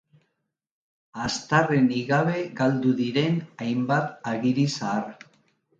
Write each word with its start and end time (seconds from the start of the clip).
Aztarrenik 1.25 2.09
gabe 2.13 2.41
galdu 2.63 2.97
diren 3.03 3.39
hainbat 3.67 4.13
agiri 4.35 4.71
zahar. 4.81 5.11